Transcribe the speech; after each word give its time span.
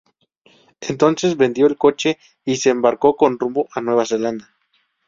Entonces, 0.79 1.37
vendió 1.37 1.67
el 1.67 1.77
coche 1.77 2.17
y 2.43 2.55
se 2.55 2.71
embarcó 2.71 3.15
con 3.15 3.37
rumbo 3.37 3.69
a 3.71 3.81
Nueva 3.81 4.03
Zelanda. 4.03 4.49